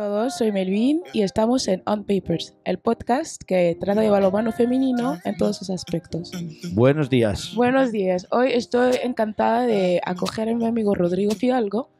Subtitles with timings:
[0.00, 5.18] todos, soy Melvin y estamos en On Papers, el podcast que trata de balonmano femenino
[5.26, 6.30] en todos sus aspectos.
[6.72, 7.54] Buenos días.
[7.54, 11.90] Buenos días, hoy estoy encantada de acoger a mi amigo Rodrigo Fidalgo,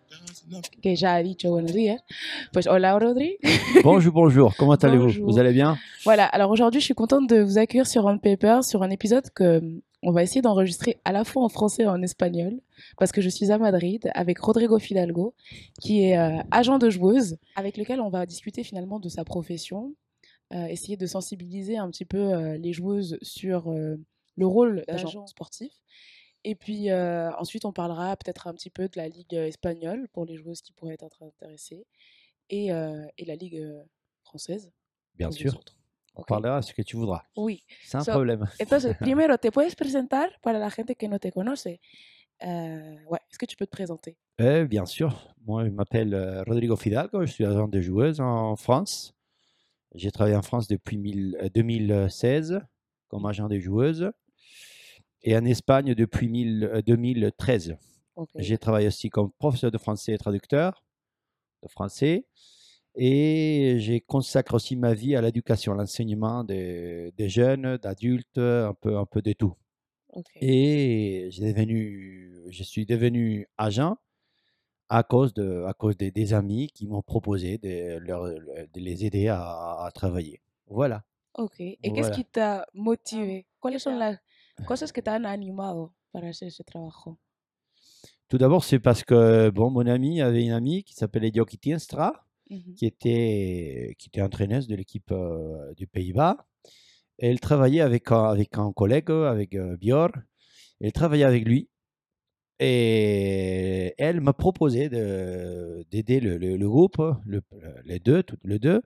[0.80, 2.02] que ya ha dicho buenos días.
[2.54, 3.36] Pues hola Rodrigo.
[3.84, 4.56] Bonjour, bonjour.
[4.56, 5.22] Comment allez-vous.
[5.22, 8.64] Vous allez bien Voilà, alors aujourd'hui je suis contente de vous accueillir sur On Papers,
[8.64, 9.60] sur un épisode que
[10.02, 12.60] on va essayer d'enregistrer à la fois en français et en espagnol,
[12.98, 15.34] parce que je suis à Madrid avec Rodrigo Fidalgo,
[15.80, 19.94] qui est euh, agent de joueuse, avec lequel on va discuter finalement de sa profession,
[20.52, 23.96] euh, essayer de sensibiliser un petit peu euh, les joueuses sur euh,
[24.36, 25.72] le rôle d'agent sportif.
[26.44, 30.24] Et puis euh, ensuite, on parlera peut-être un petit peu de la Ligue espagnole pour
[30.24, 31.86] les joueuses qui pourraient être intéressées,
[32.48, 33.62] et, euh, et la Ligue
[34.24, 34.72] française.
[35.16, 35.54] Bien sûr.
[35.54, 35.76] autres.
[36.16, 36.28] On Ok.
[36.28, 37.22] parlera ce que tu voudras.
[37.36, 37.62] Oui.
[37.86, 38.44] Sans So- problème.
[38.60, 41.78] Entonces, primero, ¿te puedes presentar para la gente que no te conoce?
[42.44, 44.16] Euh, ouais, est-ce que tu peux te présenter?
[44.38, 45.34] Eh, bien sûr.
[45.46, 47.24] Moi, je m'appelle euh, Rodrigo Fidalgo.
[47.26, 49.14] Je suis agent de joueuse en France.
[49.94, 52.60] J'ai travaillé en France depuis mille- euh, 2016
[53.08, 54.10] comme agent de joueuse.
[55.22, 57.76] Et en Espagne depuis mille- euh, 2013.
[58.16, 58.30] Ok.
[58.36, 60.82] J'ai travaillé aussi comme professeur de français et traducteur
[61.62, 62.26] de français.
[62.96, 68.74] Et j'ai consacré aussi ma vie à l'éducation, à l'enseignement des, des jeunes, d'adultes, un
[68.80, 69.54] peu, un peu de tout.
[70.40, 73.96] Et devenu, je suis devenu agent
[74.88, 79.04] à cause, de, à cause des, des amis qui m'ont proposé de, leur- de les
[79.04, 80.40] aider à, à travailler.
[80.66, 81.04] Voilà.
[81.34, 81.60] Ok.
[81.60, 82.16] ¿Y qué es Voilà.
[82.16, 83.46] que te ha motivé?
[83.60, 84.18] ¿Cuáles son las
[84.66, 87.18] cosas que te han animado para hacer ese trabajo?
[88.28, 92.26] Tout d'abord, c'est parce que bon, mon ami avait une amie qui s'appelait Dioki Tienstra,
[92.50, 92.74] Ujú.
[92.74, 96.36] qui était, qui était entraîneuse de l'équipe euh, du Pays-Bas.
[97.20, 100.10] Elle travaillait avec, un- avec un collègue, avec euh, Björn.
[100.80, 101.68] Elle travaillait avec lui.
[102.58, 107.42] Et elle m'a proposé de- d'aider le, le- le groupe, le-
[107.84, 108.82] les deux, les deux,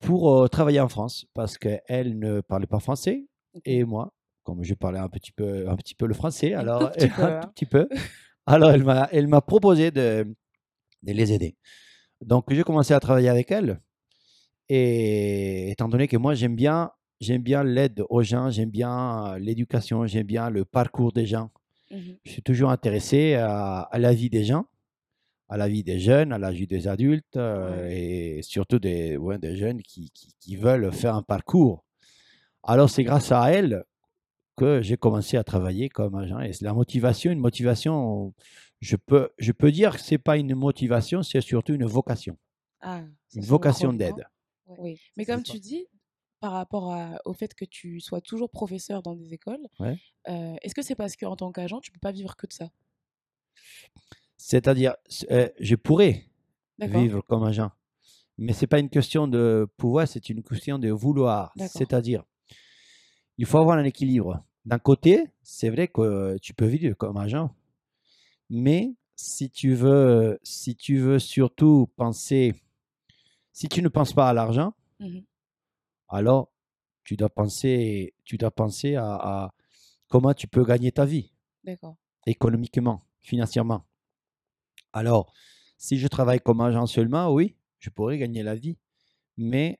[0.00, 1.26] pour euh, travailler en France.
[1.34, 3.26] Parce qu'elle ne parlait pas français.
[3.64, 4.12] Et moi,
[4.44, 7.08] comme je parlais un petit peu, un petit peu le français, Un alors tout petit
[7.16, 7.40] peu, un hein.
[7.42, 7.88] tout petit peu.
[8.48, 10.24] Alors elle m'a, elle m'a proposé de,
[11.02, 11.56] de les aider.
[12.20, 13.80] Donc j'ai commencé à travailler avec elle.
[14.68, 19.38] Et étant donné que moi j'aime bien, j'aime bien l'aide aux gens, j'aime bien euh,
[19.38, 21.50] l'éducation, j'aime bien le parcours des gens.
[21.90, 22.18] Ujú.
[22.24, 24.66] Je suis toujours intéressé à, à la vie des gens,
[25.48, 29.38] à la vie des jeunes, à la vie des adultes euh, et surtout des, ouais,
[29.38, 31.84] des jeunes qui, qui- qui veulent faire un parcours.
[32.62, 33.84] Alors c'est grâce à elle
[34.56, 36.40] que j'ai commencé à travailler comme agent.
[36.40, 38.34] Et c'est la motivation, une motivation,
[38.80, 42.36] je peux, je peux dire que ce n'est pas une motivation, c'est surtout une vocation,
[42.80, 43.02] Ah,
[43.34, 44.26] une vocation d'aide.
[44.78, 44.98] Oui.
[45.16, 45.52] Mais comme ça.
[45.52, 45.86] tu dis,
[46.40, 49.96] par rapport à- au fait que tu sois toujours professeur dans des écoles, Ouais.
[50.28, 52.70] euh, est-ce que c'est parce qu'en tant qu'agent, tu peux pas vivre que de ça?
[54.36, 54.94] C'est-à-dire,
[55.30, 56.24] euh, je pourrais
[56.78, 57.70] vivre comme agent.
[58.38, 61.54] Mais ce n'est pas une question de pouvoir, c'est une question de vouloir.
[61.58, 62.22] C'est-à-dire,
[63.38, 64.44] il faut avoir un équilibre.
[64.66, 67.54] D'un côté, c'est vrai que tu peux vivre comme agent,
[68.50, 72.54] mais si tu veux, si tu veux surtout penser,
[73.52, 75.24] si tu ne penses pas à l'argent, Mhm.
[76.08, 76.52] Alors
[77.04, 79.54] tu dois penser, tu dois penser à, à
[80.08, 81.32] comment tu peux gagner ta vie
[82.26, 83.84] économiquement, financièrement.
[84.92, 85.32] Alors,
[85.78, 88.78] si je travaille comme agent seulement, oui, je pourrais gagner la vie,
[89.36, 89.78] mais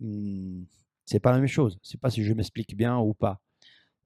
[0.00, 0.64] hmm,
[1.04, 1.78] c'est pas la même chose.
[1.82, 3.40] Je sais pas si je m'explique bien ou pas.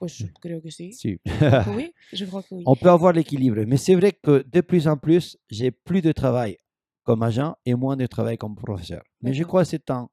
[0.06, 0.92] Je creo que sí.
[0.92, 1.18] Si.
[1.74, 2.62] Oui, je crois que oui.
[2.66, 6.12] On peut avoir l'équilibre, mais c'est vrai que de plus en plus, j'ai plus de
[6.12, 6.58] travail
[7.02, 9.02] comme agent et moins de travail comme professeur.
[9.22, 10.08] Mais je crois que c'est un,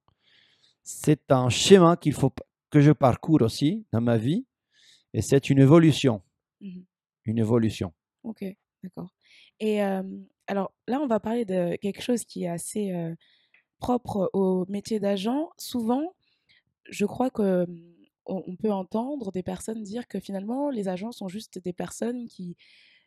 [0.85, 2.31] c'est un schéma qu'il faut
[2.69, 4.45] que je parcours aussi dans ma vie,
[5.13, 6.21] et c'est une évolution,
[6.61, 6.85] Mhm.
[7.25, 7.91] une évolution.
[8.23, 8.45] Ok,
[8.83, 9.09] d'accord.
[9.59, 10.03] Et euh,
[10.47, 13.15] alors là, on va parler de quelque chose qui est assez euh,
[13.79, 15.49] propre au métier d'agent.
[15.57, 16.13] Souvent,
[16.89, 17.91] je crois que hum,
[18.27, 22.57] on, peut entendre des personnes dire que finalement, les agents sont juste des personnes qui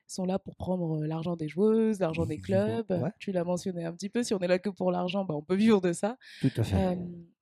[0.07, 2.91] sont là pour prendre l'argent des joueuses, l'argent des clubs.
[2.91, 3.11] Ouais.
[3.21, 5.43] Tu l'as mentionné un petit peu, si on est là que pour l'argent, bah, on
[5.43, 6.17] peut vivre de ça.
[6.41, 6.77] Tout à fait.
[6.77, 6.97] Euh,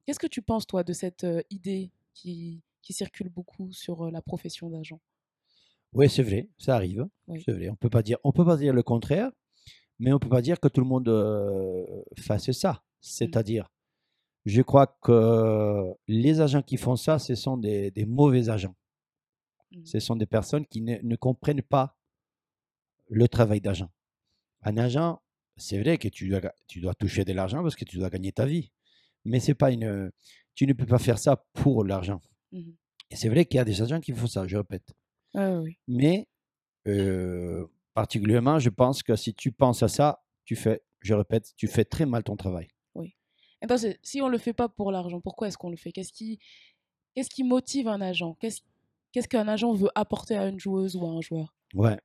[0.07, 4.71] Qu'est-ce que tu penses, toi, de cette idée qui, qui circule beaucoup sur la profession
[4.71, 5.01] d'agent
[5.93, 7.07] Oui, c'est vrai, ça arrive.
[7.27, 7.43] Oui.
[7.45, 7.69] C'est vrai.
[7.69, 9.31] On peut pas dire, on peut pas dire le contraire,
[9.99, 12.83] mais on peut pas dire que tout le monde euh, fasse ça.
[13.01, 13.69] C'est-à-dire,
[14.45, 18.77] je crois que les agents qui font ça, ce sont des, des mauvais agents.
[19.73, 19.87] Mhm.
[19.87, 21.97] Ce sont des personnes qui ne, ne comprennent pas
[23.09, 23.91] le travail d'agent.
[24.63, 25.21] Un agent,
[25.57, 28.11] c'est vrai que tu dois, ga- tu dois toucher de l'argent parce que tu dois
[28.11, 28.73] gagner ta vie,
[29.27, 30.11] mais c'est pas une,
[30.55, 32.21] tu ne peux pas faire ça pour l'argent.
[33.11, 34.95] Et c'est vrai qu'il y a des agents qui font ça, je répète.
[35.35, 36.27] Ah oui, Mais
[36.89, 41.67] euh, particulièrement, je pense que si tu penses à ça, tu fais, je répète, tu
[41.69, 42.69] fais très mal ton travail.
[43.63, 45.91] Attends, c'est- si on le fait pas pour l'argent, pourquoi est-ce qu'on le fait?
[45.91, 46.39] Qu'est-ce qui,
[47.15, 48.35] qu'est-ce qui motive un agent?
[48.41, 48.61] Qu'est-ce
[49.13, 51.55] qu'est-ce qu'un agent veut apporter à une joueuse ou à un joueur?
[51.75, 51.97] Ouais.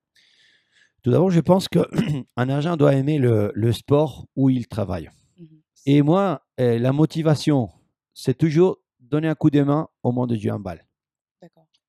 [1.04, 1.84] Tout d'abord, je pense qu'un
[2.38, 5.10] agent doit aimer le, le sport où il travaille.
[5.38, 5.62] Mhm.
[5.88, 7.70] Et moi, euh, la motivation,
[8.14, 10.86] c'est toujours donner un coup de main au monde du handball.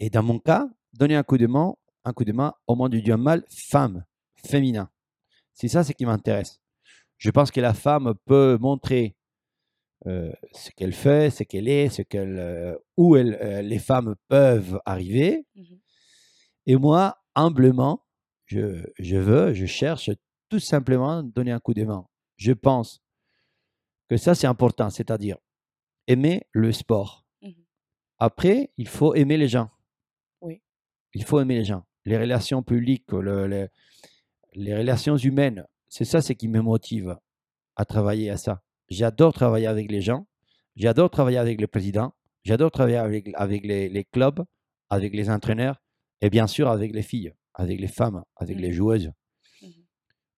[0.00, 1.74] Et dans mon cas, donner un coup de main,
[2.04, 4.04] un coup de main au monde du handball femme,
[4.34, 4.90] féminin.
[5.54, 6.60] C'est ça ce qui m'intéresse.
[7.19, 9.14] Je pense que la femme peut montrer
[10.06, 14.16] euh, ce qu'elle fait, ce qu'elle est, ce qu'elle, euh, où elle, euh, les femmes
[14.28, 15.46] peuvent arriver.
[15.54, 15.78] Mhm.
[16.66, 18.04] Et moi, humblement,
[18.46, 20.10] je, je veux, je cherche
[20.48, 22.06] tout simplement donner un coup de main.
[22.36, 23.01] Je pense
[24.12, 25.38] que ça, c'est important, c'est-à-dire
[26.06, 27.25] aimer le sport.
[27.41, 27.55] Mhm.
[28.19, 29.70] Après, il faut aimer les gens.
[30.43, 30.61] Oui.
[31.14, 31.85] Il faut aimer les gens.
[32.05, 33.69] Les relations publiques, le- le-
[34.55, 37.17] les relations humaines, c'est ça ce qui me motive
[37.76, 38.62] à travailler à ça.
[38.88, 40.26] J'adore travailler avec les gens,
[40.76, 42.12] j'adore travailler avec le président,
[42.44, 44.44] j'adore travailler avec, avec les, les clubs,
[44.91, 45.81] avec les entraîneurs
[46.20, 48.75] et bien sûr avec les filles, avec les femmes, avec les Mhm.
[48.75, 49.12] joueuses.
[49.62, 49.70] Mhm.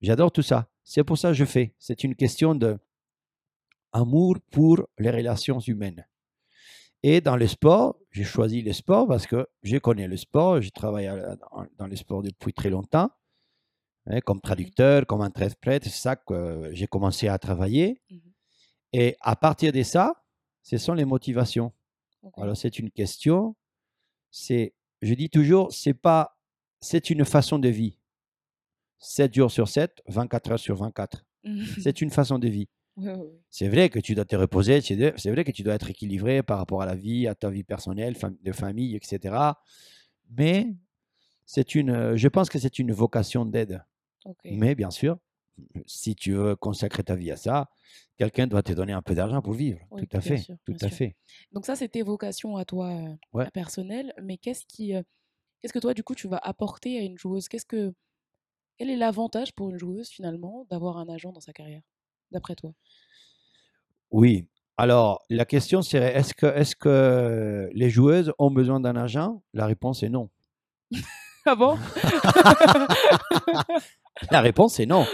[0.03, 0.71] J'adore tout ça.
[0.85, 1.75] C'est pour ça que je fais.
[1.79, 2.79] C'est une question de
[3.95, 6.07] amour pour les relations humaines.
[7.03, 10.71] Et dans le sport, j'ai choisi le sport parce que je connais le sport, je
[10.71, 11.07] travaille
[11.79, 13.11] dans- le sport depuis très longtemps,
[14.07, 18.01] hein, comme traducteur, comme interprète, c'est ça que j'ai commencé à travailler.
[18.11, 18.21] Mhm.
[18.95, 20.23] Et à partir de ça,
[20.63, 21.73] ce sont les motivations.
[22.39, 23.55] Alors c'est une question,
[24.31, 26.39] c'est, je dis toujours, c'est pas,
[26.81, 27.99] c'est une façon de vie.
[28.99, 31.23] 7 jours sur 7, 24 heures sur 24.
[31.45, 31.65] Mhm.
[31.87, 32.69] C'est une façon de vie.
[33.51, 36.59] C'est vrai que tu dois te reposer, c'est vrai que tu dois être équilibré par
[36.59, 39.61] rapport à la vie, à ta vie personnelle, de famille, etc.
[40.37, 40.67] Mais
[41.47, 43.85] c'est une, euh, je pense que c'est une vocation d'aide.
[44.51, 45.19] Mais bien sûr,
[45.87, 47.71] si tu veux consacrer ta vie à ça,
[48.19, 49.81] quelqu'un doit te donner un peu d'argent pour vivre.
[49.91, 50.97] Oui, tout à fait, sûr, tout à sûr.
[50.97, 51.17] fait.
[51.53, 53.49] Donc ça, c'est tes vocations à toi euh, Ouais.
[53.53, 54.13] personnelles.
[54.23, 55.03] Mais qu'est-ce qui, euh,
[55.61, 57.49] qu'est-ce que toi, du coup, tu vas apporter à une joueuse?
[57.49, 57.95] Qu'est-ce que,
[58.79, 61.83] quel est l'avantage pour une joueuse finalement d'avoir un agent dans sa carrière,
[62.31, 62.73] d'après toi?
[64.11, 64.47] Oui.
[64.77, 69.41] Alors, la question serait est-ce que, est que les joueuses ont besoin d'un agent?
[69.53, 70.31] La réponse est non.
[71.47, 71.77] Ah bon?
[74.31, 75.05] La réponse est non.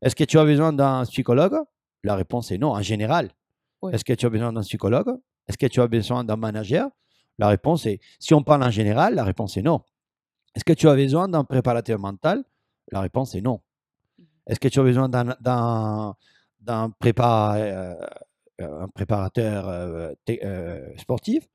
[0.00, 1.56] Est-ce que tu as besoin d'un psychologue?
[2.04, 3.30] La réponse est non, en général.
[3.82, 3.92] Ouais.
[3.92, 5.08] Est-ce que tu as besoin d'un psychologue?
[5.48, 6.88] Est-ce que tu as besoin d'un manager?
[7.38, 9.80] La réponse est, si on parle en général, la réponse est non.
[10.54, 12.44] Est-ce que tu as besoin d'un préparateur mental?
[12.92, 13.60] La réponse est non.
[14.46, 15.34] Est-ce que tu as besoin d'un,
[17.00, 17.94] prépa- euh,
[18.60, 21.48] euh, un préparateur euh, euh, sportif?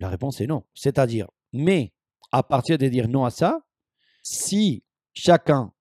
[0.00, 0.64] La réponse est non.
[0.74, 1.92] C'est-à-dire, mais
[2.32, 3.60] à partir de dire non à ça,
[4.22, 4.82] si
[5.12, 5.72] chacun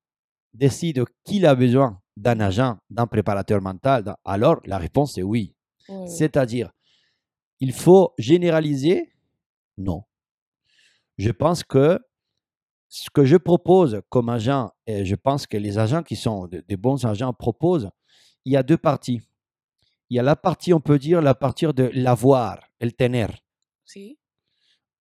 [0.53, 5.55] décide qu'il a besoin d'un agent, d'un préparateur mental, alors la réponse est oui.
[6.07, 6.71] C'est-à-dire,
[7.59, 9.11] il faut généraliser
[9.77, 10.03] Non.
[11.17, 12.00] Je pense que
[12.95, 16.63] ce que je propose comme agent, et je pense que les agents qui sont de-
[16.68, 17.90] des bons agents proposent,
[18.45, 19.19] il y a deux parties.
[20.12, 23.25] Il y a la partie, on peut dire, la partie de l'avoir, el tener.
[23.84, 24.19] Si.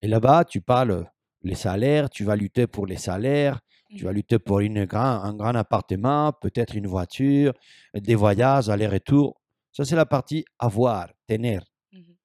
[0.00, 1.06] Et là-bas, tu parles
[1.42, 3.60] les salaires, tu vas lutter pour les salaires,
[3.94, 7.52] tu vas lutter pour une grand, un grand appartement, peut-être une voiture,
[7.92, 9.38] des voyages, aller-retour.
[9.70, 11.58] Ça, c'est la partie avoir, tener,
[11.92, 12.16] Mhm.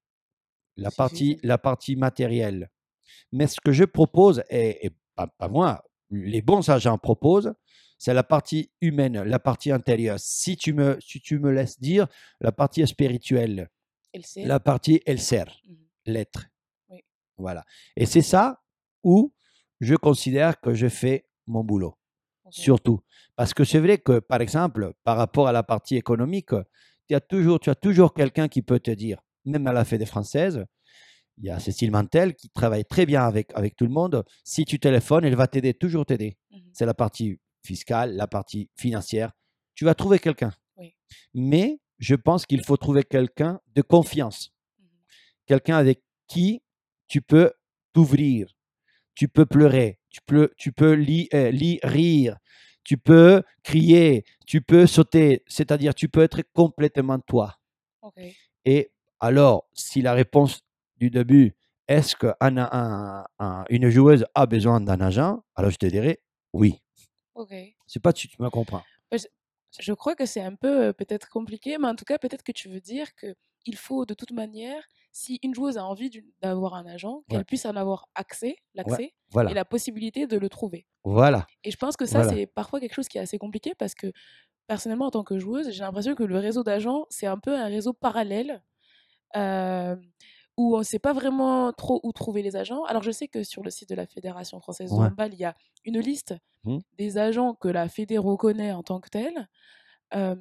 [0.78, 2.70] la partie, la partie matérielle.
[3.34, 7.54] Mais ce que je propose, et, et pas, pas moi, les bons agents proposent,
[7.98, 10.20] c'est la partie humaine, la partie intérieure.
[10.20, 12.08] Si tu me, si tu me laisses dire,
[12.40, 13.70] la partie spirituelle,
[14.38, 15.76] la partie elle sert, Mhm.
[16.06, 16.46] l'être.
[16.90, 17.04] Oui.
[17.38, 17.66] Voilà.
[17.96, 18.62] Et c'est ça
[19.04, 19.34] où
[19.82, 21.96] je considère que je fais mon boulot.
[22.50, 23.02] Surtout.
[23.36, 26.52] Parce que c'est vrai que, par exemple, par rapport à la partie économique,
[27.10, 30.06] tu as toujours, tu as toujours quelqu'un qui peut te dire, même à la Fédé
[30.06, 30.66] française,
[31.38, 34.24] il y a Cécile Mantel qui travaille très bien avec, avec tout le monde.
[34.44, 36.38] Si tu téléphones, elle va t'aider, toujours t'aider.
[36.52, 36.62] Mhm.
[36.74, 39.32] C'est la partie fiscale, la partie financière.
[39.76, 40.52] Tu vas trouver quelqu'un.
[40.78, 40.96] Oui.
[41.34, 44.86] Mais je pense qu'il faut trouver quelqu'un de confiance Mhm.
[45.46, 46.62] quelqu'un avec qui
[47.08, 47.52] tu peux
[47.94, 48.48] t'ouvrir,
[49.16, 52.38] tu peux pleurer, tu peux, tu peux li- euh, li- rire,
[52.84, 57.58] tu peux crier, tu peux sauter, c'est-à-dire tu peux être complètement toi.
[58.66, 60.62] Et alors, si la réponse
[60.98, 61.56] du début,
[61.88, 65.44] est-ce qu'une joueuse a besoin d'un agent?
[65.56, 66.20] Alors je te dirais
[66.54, 66.82] oui.
[67.36, 67.54] Ok.
[67.86, 68.84] C'est pas tu, tu me comprends.
[69.80, 72.54] Je crois que c'est un peu euh, peut-être compliqué, mais en tout cas, peut-être que
[72.54, 73.36] tu veux dire que
[73.66, 76.10] il faut de toute manière, si une joueuse a envie
[76.42, 77.44] d'avoir un agent, qu'elle Ouais.
[77.44, 79.52] puisse en avoir accès, l'accès Voilà.
[79.52, 80.88] et la possibilité de le trouver.
[81.04, 81.46] Voilà.
[81.66, 82.34] Et je pense que ça, Voilà.
[82.38, 84.12] c'est parfois quelque chose qui est assez compliqué parce que
[84.68, 87.68] personnellement, en tant que joueuse, j'ai l'impression que le réseau d'agents, c'est un peu un
[87.68, 88.64] réseau parallèle
[89.36, 89.96] euh,
[90.58, 92.84] où on ne sait pas vraiment trop où trouver les agents.
[92.86, 95.46] Alors, je sais que sur le site de la Fédération française de handball, il y
[95.46, 96.80] a une liste Hmm.
[96.98, 99.48] des agents que la Fédé reconnaît en tant que tels.
[100.16, 100.36] Euh,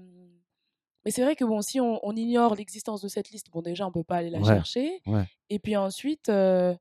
[1.04, 3.86] mais c'est vrai que bon, si on, on ignore l'existence de cette liste, bon, déjà,
[3.86, 5.00] on peut pas aller la Ouais, chercher.
[5.06, 5.24] ouais.
[5.50, 6.74] Et puis ensuite, euh,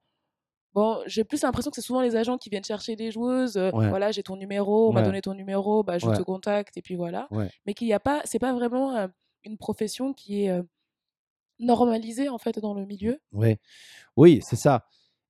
[0.74, 3.58] bon, j'ai plus l'impression que c'est souvent les agents qui viennent chercher des joueuses.
[3.58, 3.72] euh.
[3.89, 6.96] Voilà, j'ai ton numéro, on m'a donné ton numéro, bah, je te contacte, et puis
[6.96, 7.27] voilà.
[7.68, 9.08] Mais qu'il n'y a pas, c'est pas vraiment euh,
[9.44, 10.50] une profession qui est
[11.59, 13.19] normalisée, en fait, dans le milieu.
[13.31, 13.59] Ouais.
[14.17, 14.88] Oui, c'est ça.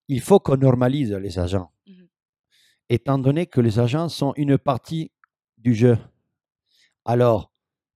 [0.08, 2.08] Il faut qu'on normalise les agents, Mhm.
[2.90, 5.12] étant donné que les agents sont une partie
[5.58, 5.98] du jeu.
[7.06, 7.52] Alors,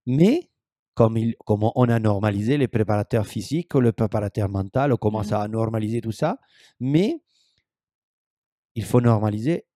[0.06, 0.50] mais
[0.94, 5.34] comme, il, comme on a normalisé les préparateurs physiques, le préparateur mental, on commence Mhm.
[5.36, 6.38] à normaliser tout ça,
[6.80, 7.20] mais
[8.74, 9.66] il faut normaliser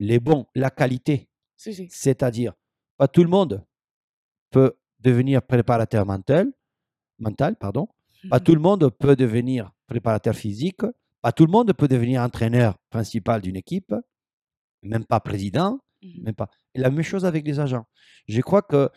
[0.00, 1.28] les bons, la qualité.
[1.56, 1.88] Si, si.
[1.90, 2.52] C'est-à-dire,
[2.96, 3.64] pas tout le monde
[4.50, 6.52] peut devenir préparateur mental,
[7.18, 7.88] mental pardon.
[8.30, 10.80] Pas tout le monde peut devenir préparateur physique.
[11.20, 13.94] Pas tout le monde peut devenir entraîneur principal d'une équipe,
[14.82, 16.22] même pas président, Mhm.
[16.24, 16.48] même pas.
[16.74, 17.86] Et la même chose avec les agents.
[18.28, 18.90] Je crois que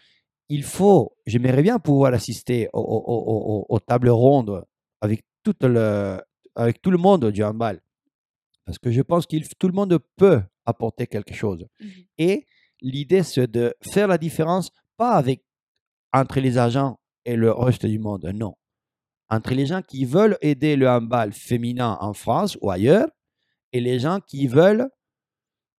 [0.49, 4.63] il faut, j'aimerais bien pouvoir assister au- au- au- au- aux tables rondes
[5.01, 6.19] avec, toute le,
[6.55, 7.81] avec tout le monde du handball.
[8.65, 11.65] Parce que je pense que tout le monde peut apporter quelque chose.
[11.79, 11.89] Mhm.
[12.17, 12.45] Et
[12.81, 15.43] l'idée, c'est de faire la différence, pas avec,
[16.13, 16.97] entre les agents
[17.27, 18.55] et le reste du monde, non.
[19.29, 23.09] Entre les gens qui veulent aider le handball féminin en France ou ailleurs
[23.73, 24.87] et les gens qui veulent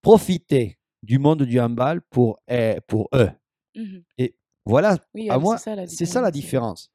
[0.02, 3.30] profiter du monde du handball pour, eh, pour eux.
[3.76, 4.04] Mhm.
[4.66, 6.92] Voilà, Oui, à moi, c'est ça la différence.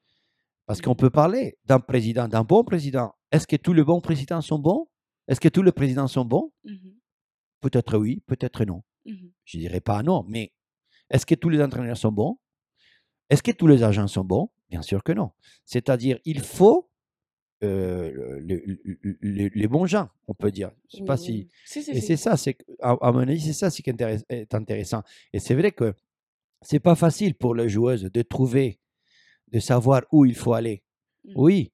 [0.66, 0.96] Parce qu'on Mhm.
[0.96, 3.14] peut parler d'un président, d'un bon président.
[3.30, 4.86] Est-ce que tous les bons présidents sont bons?
[5.26, 6.52] Est-ce que tous les présidents sont bons?
[6.64, 6.92] Mhm.
[7.60, 8.82] Peut-être oui, peut-être non.
[9.06, 9.32] Mhm.
[9.44, 10.52] Je dirais pas non, mais
[11.08, 12.38] est-ce que tous les entraîneurs sont bons?
[13.32, 14.50] Est-ce que tous les agents sont bons?
[14.70, 15.30] Bien sûr que non.
[15.64, 16.88] C'est-à-dire, il faut
[17.64, 18.10] euh,
[18.40, 20.72] le- le- le- le- les bons gens, on peut dire.
[20.90, 21.30] Je sais pas si.
[21.32, 21.48] oui.
[21.64, 22.06] Si, si, Et si.
[22.08, 25.02] c'est ça, c'est à, à mon avis, c'est ça ce qui est intéress- est intéressant.
[25.32, 25.94] Et c'est vrai que
[26.60, 28.80] c'est pas facile pour les joueuses de trouver,
[29.52, 30.82] de savoir où il faut aller.
[31.24, 31.32] Mhm.
[31.36, 31.72] Oui,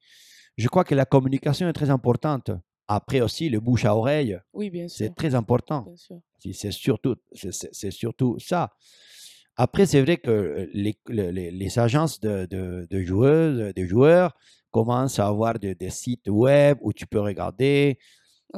[0.59, 2.51] je crois que la communication est très importante.
[2.87, 5.07] Après aussi, le bouche à oreille, Oui, bien sûr.
[5.07, 5.83] c'est très important.
[5.83, 6.21] Bien sûr.
[6.53, 8.73] C'est surtout, c'est surtout ça.
[9.59, 14.35] Après, c'est vrai que les, les- agences de, de- de joueuses, de joueurs
[14.71, 17.99] commencent à avoir de- des sites web où tu peux regarder.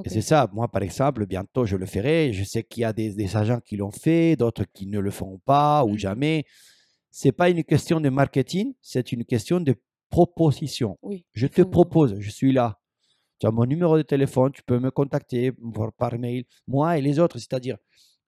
[0.06, 0.48] C'est ça.
[0.52, 2.32] Moi, par exemple, bientôt, je le ferai.
[2.32, 5.10] Je sais qu'il y a des, des agents qui l'ont fait, d'autres qui ne le
[5.10, 5.98] feront pas ou Mhm.
[5.98, 6.44] jamais.
[7.10, 9.74] C'est pas une question de marketing, c'est une question de
[10.10, 10.98] proposition.
[11.02, 11.24] Oui.
[11.32, 12.78] Je te propose, je suis là.
[13.40, 15.52] Tu as mon numéro de téléphone, tu peux me contacter
[15.98, 17.38] par mail, moi et les autres.
[17.38, 17.78] C'est-à-dire,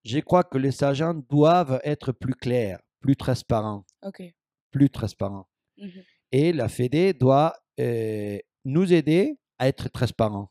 [0.05, 4.23] je crois que les agents doivent être plus clairs, plus transparents, Ok.
[4.71, 5.49] plus transparents.
[5.79, 6.03] Mhm.
[6.33, 10.51] Et la Fédé doit euh, nous aider à être transparents.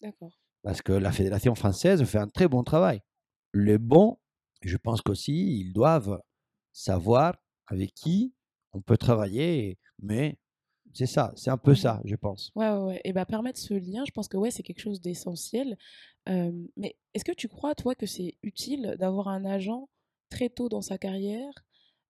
[0.00, 0.32] D'accord.
[0.62, 3.00] Parce que la Fédération française fait un très bon travail.
[3.52, 4.18] Les bons,
[4.62, 6.20] je pense qu'aussi, ils doivent
[6.72, 7.36] savoir
[7.66, 8.34] avec qui
[8.72, 9.78] on peut travailler.
[10.00, 10.36] Mais
[10.94, 12.50] c'est ça, c'est un peu ça, je pense.
[12.54, 13.00] Ouais, ouais, ouais.
[13.04, 15.76] Et bah, permettre ce lien, je pense que ouais, c'est quelque chose d'essentiel.
[16.28, 19.88] Euh, mais est-ce que tu crois, toi, que c'est utile d'avoir un agent
[20.30, 21.50] très tôt dans sa carrière?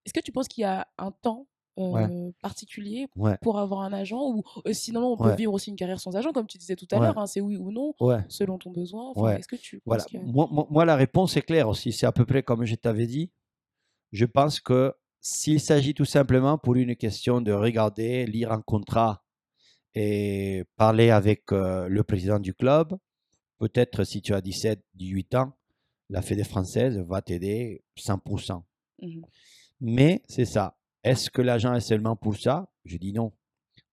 [0.06, 2.06] Est-ce que tu penses qu'il y a un temps Ouais.
[2.40, 5.34] particulier Ouais, pour avoir un agent ou euh, sinon on peut Ouais.
[5.34, 7.56] vivre aussi une carrière sans agent, comme tu disais tout à l'heure, hein, c'est oui
[7.56, 7.94] ou non,
[8.28, 9.10] selon ton besoin.
[9.10, 9.36] Enfin.
[9.38, 10.24] Est-ce que tu penses Voilà.
[10.24, 11.90] Moi, moi- moi, la réponse est claire aussi.
[11.90, 13.32] C'est à peu près comme je t'avais dit.
[14.12, 14.94] Je pense que
[15.26, 19.24] s'il s'agit tout simplement pour une question de regarder, lire un contrat
[19.94, 22.94] et parler avec euh, le président du club,
[23.58, 25.52] peut-être si tu as 17, 18 ans,
[26.10, 28.62] la Fédé française va t'aider 100%.
[29.00, 29.22] Mhm.
[29.80, 30.76] Mais c'est ça.
[31.02, 32.70] Est-ce que l'agent est seulement pour ça?
[32.84, 33.32] Je dis non.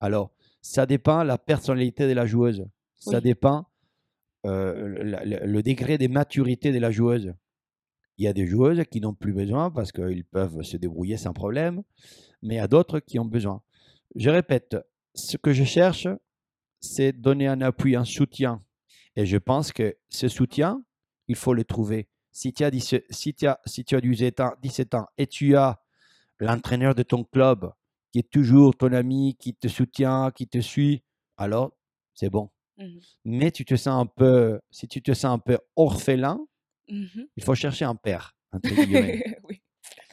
[0.01, 2.67] Alors, ça dépend de la personnalité de la joueuse.
[2.99, 3.21] Ça Oui.
[3.23, 3.65] dépend
[4.45, 7.33] euh, le, le- le degré de maturité de la joueuse.
[8.17, 11.33] Il y a des joueuses qui n'ont plus besoin parce qu'ils peuvent se débrouiller sans
[11.33, 11.81] problème,
[12.41, 13.61] mais il y a d'autres qui ont besoin.
[14.15, 14.77] Je répète,
[15.15, 16.07] ce que je cherche,
[16.79, 18.63] c'est donner un appui, un soutien.
[19.15, 20.83] Et je pense que ce soutien,
[21.27, 22.09] il faut le trouver.
[22.31, 25.55] Si tu as, 17 si as, si tu as 17 ans, 17 ans et tu
[25.55, 25.81] as
[26.39, 27.71] l'entraîneur de ton club
[28.11, 31.03] qui est toujours ton ami, qui te soutient, qui te suit,
[31.37, 31.71] alors
[32.13, 32.49] c'est bon.
[32.77, 32.99] Mhm.
[33.25, 36.39] Mais tu te sens un peu, si tu te sens un peu orphelin,
[36.89, 37.27] Mhm.
[37.35, 38.35] il faut chercher un père.
[39.49, 39.61] oui.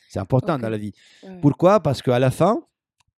[0.08, 0.92] c'est important dans la vie.
[1.22, 1.40] ouais.
[1.40, 1.80] Pourquoi?
[1.80, 2.62] Parce qu'à la fin,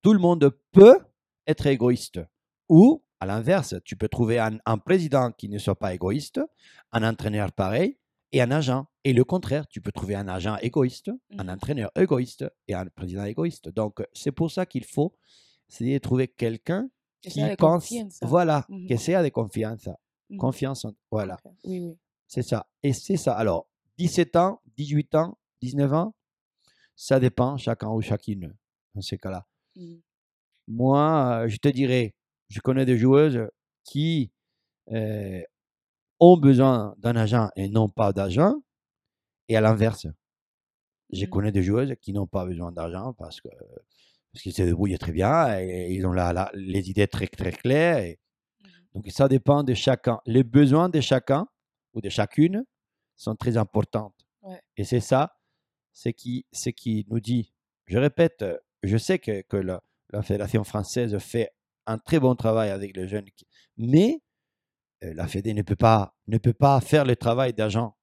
[0.03, 0.99] tout le monde peut
[1.47, 2.21] être égoïste.
[2.69, 6.41] Ou, à l'inverse, tu peux trouver un, un président qui ne soit pas égoïste,
[6.93, 7.99] un entraîneur pareil
[8.33, 11.51] et un agent Et le contraire, tu peux trouver un agent égoïste, un Mhm.
[11.51, 13.69] entraîneur égoïste et un président égoïste.
[13.71, 15.17] Donc, c'est pour ça qu'il faut
[15.71, 16.89] essayer de trouver quelqu'un
[17.23, 18.27] Que qui pense, confianza.
[18.27, 18.89] voilà, Mhm.
[18.89, 19.97] que sea de confianza.
[20.31, 20.37] Mhm.
[20.39, 21.37] Confiance, voilà.
[21.65, 21.99] Oui, oui.
[22.31, 22.67] C'est ça.
[22.85, 23.35] Et c'est ça.
[23.35, 23.67] Alors,
[23.99, 26.15] 17 ans, 18 ans, 19 ans,
[26.95, 28.57] ça dépend chacun ou chacune
[28.95, 29.47] dans ces cas-là.
[29.77, 30.01] Mhm.
[30.69, 32.15] Moi, je te dirais,
[32.49, 33.41] je connais des joueuses
[33.85, 34.31] qui
[34.93, 35.43] euh,
[36.21, 38.55] ont besoin d'un agent et non pas d'agent,
[39.49, 40.07] et à l'inverse.
[41.13, 41.31] Je Mhm.
[41.31, 43.49] connais des joueuses qui n'ont pas besoin d'argent parce que
[44.33, 47.51] parce qu'ils se débrouillent très bien et ils ont la- la- les idées très très
[47.53, 47.99] claires.
[47.99, 48.21] et-
[48.63, 48.69] Mhm.
[48.95, 50.21] donc ça dépend de chacun.
[50.27, 51.49] Les besoins de chacun
[51.95, 52.65] ou de chacune
[53.17, 54.15] sont très importants.
[54.43, 54.61] Ouais.
[54.77, 55.37] Et c'est ça,
[56.17, 57.53] qui, ce qui nous dit.
[57.87, 61.51] Je répète, euh, je sais que, que la, la Fédération française fait
[61.87, 63.27] un très bon travail avec les jeunes,
[63.77, 64.21] mais
[65.05, 67.97] euh, la Fédé ne peut pas, ne peut pas faire le travail d'agent.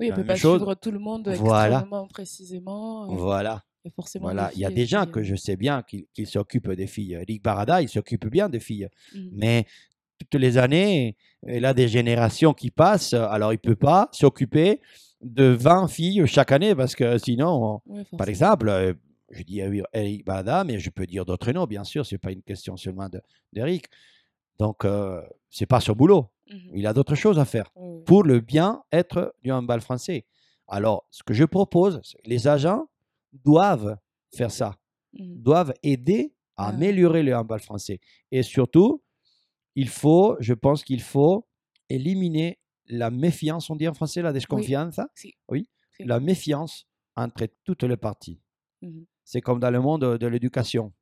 [0.00, 0.58] Oui, elle peut pas chose.
[0.60, 1.78] suivre tout le monde Voilà.
[1.78, 3.10] extrêmement précisément.
[3.10, 3.62] euh, Voilà.
[3.84, 5.56] Il y a forcément Voilà, des il y a des gens que euh, je sais
[5.56, 7.16] bien qui, qui s'occupent des filles.
[7.26, 8.88] Rick Barada, il s'occupe bien des filles.
[9.12, 9.30] mhm.
[9.32, 9.66] Mais
[10.24, 14.80] toutes les années, il a des générations qui passent, alors il ne peut pas s'occuper
[15.22, 17.80] de 20 filles chaque année parce que sinon,
[18.18, 18.92] par exemple, euh,
[19.30, 22.18] je dis oui, Eric Barada, mais je peux dire d'autres noms, bien sûr, ce n'est
[22.18, 23.20] pas une question seulement de-
[23.52, 23.86] d'Eric.
[24.58, 26.26] Donc, euh, ce n'est pas son boulot.
[26.50, 26.58] Mhm.
[26.74, 28.02] Il a d'autres choses à faire ouais.
[28.04, 30.26] pour le bien-être du handball français.
[30.68, 32.86] Alors, ce que je propose, que les agents
[33.44, 33.96] doivent
[34.34, 34.76] faire ça,
[35.18, 35.42] Mhm.
[35.42, 36.68] doivent aider à Ah.
[36.68, 38.00] améliorer le handball français.
[38.30, 39.02] Et surtout,
[39.74, 41.46] il faut, je pense qu'il faut
[41.88, 45.34] éliminer la méfiance, on dit en français la desconfiance, Si.
[45.48, 46.04] oui, Si.
[46.04, 46.86] la méfiance
[47.16, 48.40] entre toutes les parties.
[48.82, 49.06] Mhm.
[49.24, 50.92] C'est comme dans le monde de l'éducation.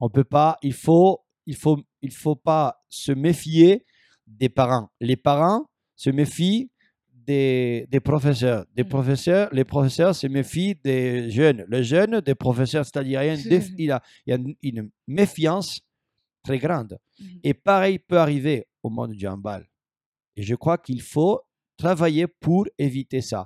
[0.00, 3.84] On peut pas, il faut, il faut, il faut pas se méfier
[4.26, 4.90] des parents.
[5.00, 6.70] Les parents se méfient
[7.12, 8.64] des, des professeurs.
[8.74, 8.88] Des Mhm.
[8.90, 11.64] professeurs, les professeurs se méfient des jeunes.
[11.68, 15.80] Les jeunes des professeurs, c'est-à-dire il y a il y une méfiance
[16.48, 16.94] très grande.
[17.20, 17.40] Mhm.
[17.48, 19.64] Et pareil peut arriver au monde du handball.
[20.36, 21.36] Et je crois qu'il faut
[21.76, 23.42] travailler pour éviter ça,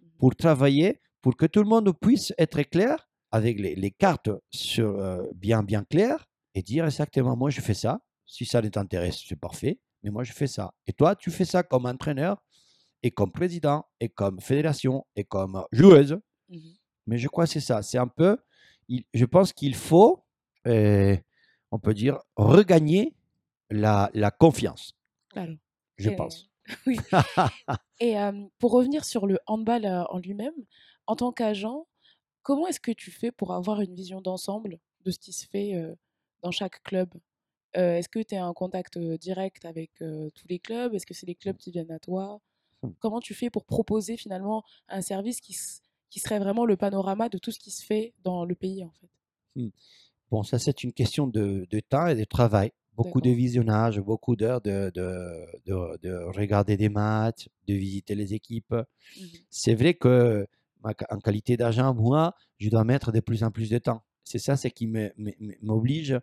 [0.00, 0.10] Mhm.
[0.20, 0.90] pour travailler
[1.22, 2.96] pour que tout le monde puisse être clair
[3.38, 6.22] avec les, les cartes sur, euh, bien bien claires
[6.54, 7.94] et dire exactement moi je fais ça.
[8.34, 10.66] Si ça ne t'intéresse, c'est parfait, mais moi je fais ça.
[10.88, 12.34] Et toi, tu fais ça comme entraîneur
[13.04, 16.14] et comme président et comme fédération et comme joueuse.
[16.48, 16.72] Mhm.
[17.08, 17.82] Mais je crois que c'est ça.
[17.82, 18.32] C'est un peu.
[18.88, 20.12] il- je pense qu'il faut,
[20.66, 21.16] euh,
[21.72, 23.14] on peut dire, regagner
[23.70, 24.94] la, la confiance.
[25.34, 25.56] Alors,
[25.96, 26.48] Je Et- pense.
[26.86, 26.96] oui.
[27.98, 30.54] Et euh, pour revenir sur le handball en lui-même,
[31.06, 31.86] en tant qu'agent,
[32.42, 35.74] comment est-ce que tu fais pour avoir une vision d'ensemble de ce qui se fait
[35.74, 35.94] euh,
[36.42, 37.12] dans chaque club?
[37.74, 40.94] Est-ce que tu es en contact direct avec tous les clubs?
[40.94, 42.38] Est-ce que c'est les clubs qui viennent à toi?
[42.82, 42.90] Hmm.
[42.98, 45.56] Comment tu fais pour proposer finalement un service qui,
[46.10, 48.90] qui serait vraiment le panorama de tout ce qui se fait dans le pays en
[48.90, 49.08] fait?
[50.32, 52.72] Bon, ça, c'est une question de, de temps et de travail.
[52.94, 55.10] Beaucoup de visionnage, beaucoup d'heures de, de,
[55.66, 58.72] de- de regarder des matchs, de visiter les équipes.
[58.72, 59.26] Mhm.
[59.50, 60.46] C'est vrai que,
[60.82, 64.02] en qualité d'agent, moi, je dois mettre de plus en plus de temps.
[64.24, 64.86] C'est ça, c'est qui
[65.60, 66.18] m'oblige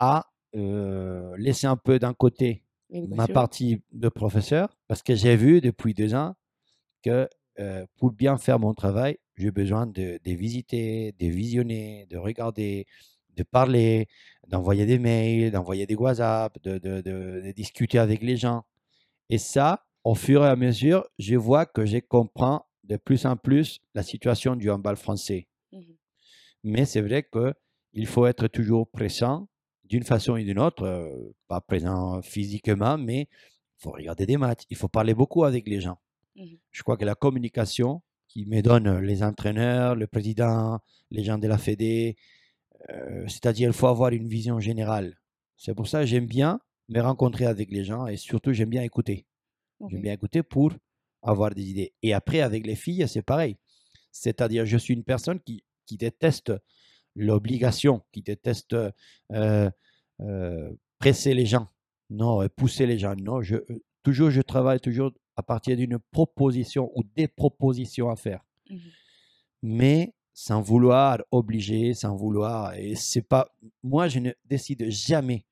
[0.00, 5.60] à euh, laisser un peu d'un côté ma partie de professeur, parce que j'ai vu
[5.60, 6.34] depuis deux ans
[7.02, 7.28] que
[7.60, 12.86] euh, pour bien faire mon travail, j'ai besoin de, de visiter, de visionner, de regarder,
[13.36, 14.08] de parler,
[14.48, 18.64] d'envoyer des mails, d'envoyer des WhatsApp, de, de- de- de discuter avec les gens.
[19.30, 23.36] Et ça, au fur et à mesure, je vois que je comprends de plus en
[23.36, 25.46] plus la situation du handball français.
[25.72, 25.96] Mhm.
[26.64, 29.48] Mais c'est vrai qu'il faut être toujours présent
[29.84, 34.62] d'une façon ou d'une autre, euh, pas présent physiquement, mais il faut regarder des matchs,
[34.70, 35.98] il faut parler beaucoup avec les gens.
[36.36, 36.58] Mhm.
[36.70, 41.46] Je crois que la communication qui me donne les entraîneurs, le président, les gens de
[41.46, 42.16] la Fédé,
[42.90, 45.16] euh, c'est-à-dire il faut avoir une vision générale.
[45.56, 48.82] C'est pour ça que j'aime bien me rencontrer avec les gens et surtout j'aime bien
[48.82, 49.26] écouter.
[49.88, 50.72] J'aime bien écouter pour
[51.22, 51.92] avoir des idées.
[52.02, 53.56] Et après, avec les filles, c'est pareil.
[54.12, 56.52] C'est-à-dire, je suis une personne qui, qui déteste
[57.16, 59.70] l'obligation, qui déteste euh,
[60.20, 61.68] euh, presser les gens,
[62.10, 63.14] non, pousser les gens.
[63.16, 63.56] Non, je,
[64.02, 68.44] toujours, je travaille toujours à partir d'une proposition ou des propositions à faire.
[68.70, 68.78] Mhm.
[69.62, 72.74] Mais sans vouloir obliger, sans vouloir.
[72.74, 73.48] Et c'est pas.
[73.82, 75.44] Moi, je ne décide jamais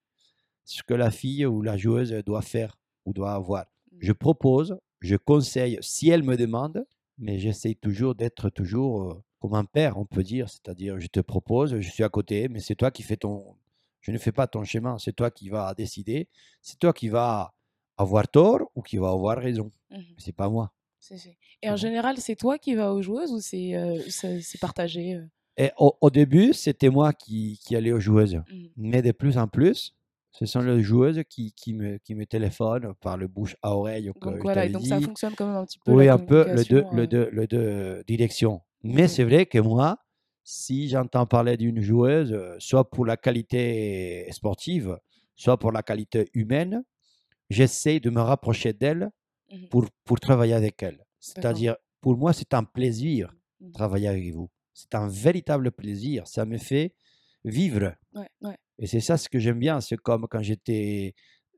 [0.64, 3.66] ce que la fille ou la joueuse doit faire ou doit avoir.
[3.98, 6.84] Je propose, je conseille si elle me demande,
[7.18, 10.48] mais j'essaie toujours d'être toujours euh, comme un père, on peut dire.
[10.48, 13.56] C'est-à-dire, je te propose, je suis à côté, mais c'est toi qui fais ton.
[14.00, 16.28] Je ne fais pas ton chemin, c'est toi qui vas décider,
[16.62, 17.52] c'est toi qui vas
[17.98, 19.70] avoir tort ou qui va avoir raison.
[19.90, 20.04] Mhm.
[20.16, 20.72] C'est pas moi.
[21.00, 21.36] C'est fait.
[21.62, 23.98] Et en général, c'est toi qui vas aux joueuses ou c'est euh,
[24.60, 25.24] partagé euh?
[25.56, 28.36] Et au, au début, c'était moi qui, qui allais aux joueuses.
[28.50, 28.70] Mhm.
[28.76, 29.94] Mais de plus en plus,
[30.32, 34.10] ce sont les joueuses qui, qui, me, qui me téléphonent par le bouche à oreille.
[34.20, 35.92] Donc je voilà, et donc ça fonctionne quand même un petit peu.
[35.92, 38.60] Oui, un peu le deux, le euh, deux, le deux directions.
[38.82, 39.08] Mais Ok.
[39.10, 39.98] c'est vrai que moi,
[40.44, 44.98] si j'entends parler d'une joueuse, euh, soit pour la qualité sportive,
[45.36, 46.84] soit pour la qualité humaine,
[47.50, 49.10] j'essaie de me rapprocher d'elle
[49.70, 51.04] pour, pour travailler avec elle.
[51.18, 53.72] C'est-à-dire, pour moi, c'est un plaisir de mhm.
[53.72, 54.48] travailler avec vous.
[54.72, 56.26] C'est un véritable plaisir.
[56.26, 56.94] Ça me fait
[57.44, 57.94] vivre.
[58.14, 58.56] Ouais, ouais.
[58.78, 59.80] Et c'est ça ce que j'aime bien.
[59.80, 61.14] C'est comme quand j'étais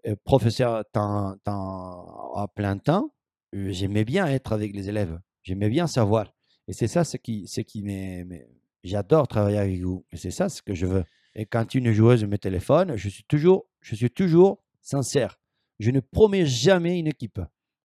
[0.07, 3.15] euh, professeur temps- temps- à plein temps,
[3.55, 5.21] euh, j'aimais bien être avec les élèves.
[5.43, 6.33] J'aimais bien savoir.
[6.69, 8.49] Et c'est ça ce qui, ce qui m'est- m'est-
[8.85, 10.05] J'adore travailler avec vous.
[10.11, 11.05] Et c'est ça ce que je veux.
[11.37, 15.39] Et quand une joueuse me téléphone, je suis toujours, je suis toujours sincère.
[15.79, 17.41] Je ne promets jamais une équipe.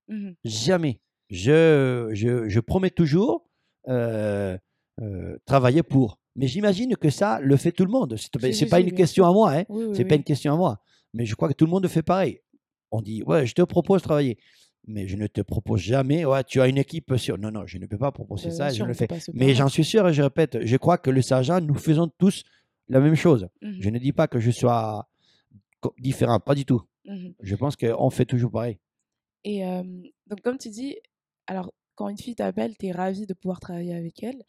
[0.07, 0.35] Mhm.
[0.43, 0.99] Jamais.
[1.29, 3.49] Je, je, je promets toujours
[3.87, 4.57] euh,
[5.01, 6.19] euh, travailler pour.
[6.35, 8.15] Mais j'imagine que ça le fait tout le monde.
[8.17, 9.51] C'est si, pas une question à moi.
[9.53, 9.63] Hein.
[9.69, 10.79] Oui, oui, C'est pas une question à moi.
[11.13, 12.39] Mais je crois que tout le monde fait pareil.
[12.91, 14.37] On dit, ouais, je te propose de travailler.
[14.89, 17.37] Mais je ne te propose jamais, ouais, tu as une équipe sur.
[17.37, 19.07] Non, non, je ne peux pas proposer ça je le fais.
[19.19, 22.07] se Mais j'en suis sûr et je répète, je crois que le sergent, nous faisons
[22.17, 22.43] tous
[22.87, 23.49] la même chose.
[23.61, 25.09] Mhm, Je ne dis pas que je sois
[25.99, 26.81] différent, pas du tout.
[27.05, 27.33] mhm.
[27.41, 28.77] Je pense qu'on fait toujours pareil.
[29.43, 29.83] Et euh,
[30.27, 30.97] donc, comme tu dis,
[31.47, 34.43] alors, quand une fille t'appelle, tu es ravi de pouvoir travailler avec elle.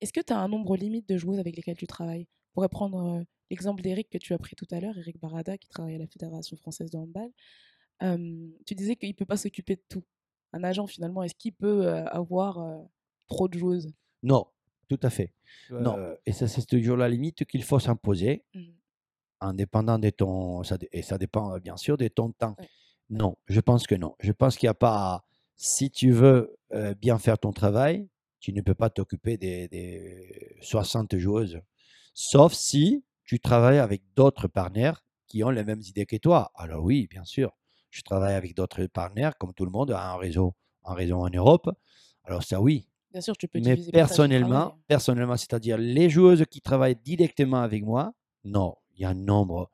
[0.00, 2.26] Est-ce que tu as un nombre limite de joueuses avec lesquelles tu travailles?
[2.50, 5.56] On pourrait prendre euh, l'exemple d'Eric que tu as pris tout à l'heure, Eric Barada,
[5.56, 7.30] qui travaille à la Fédération française de handball.
[8.02, 10.04] Euh, tu disais qu'il ne peut pas s'occuper de tout.
[10.52, 12.82] Un agent, finalement, est-ce qu'il peut euh, avoir euh,
[13.28, 13.88] trop de joueuses?
[14.22, 14.46] Non,
[14.88, 15.32] tout à fait.
[15.70, 15.96] Non.
[16.26, 18.44] Et ça, c'est toujours la limite qu'il faut s'imposer,
[19.40, 20.62] indépendant de ton.
[20.62, 22.56] ça et ça dépend, bien sûr, de ton temps.
[22.58, 22.68] Ouais.
[23.10, 24.14] Non, je pense que non.
[24.20, 25.24] Je pense qu'il n'y a pas.
[25.56, 28.08] Si tu veux euh, bien faire ton travail,
[28.40, 31.60] tu ne peux pas t'occuper des, des 60 joueuses.
[32.12, 36.50] Sauf si tu travailles avec d'autres partenaires qui ont les mêmes idées que toi.
[36.54, 37.52] Alors oui, bien sûr.
[37.90, 41.30] Je travaille avec d'autres partenaires, comme tout le monde, a un réseau, un réseau en
[41.30, 41.70] Europe.
[42.24, 42.88] Alors ça, oui.
[43.12, 48.12] Bien sûr, tu peux Mais personnellement, personnellement, c'est-à-dire les joueuses qui travaillent directement avec moi,
[48.42, 49.70] non, il y a un nombre,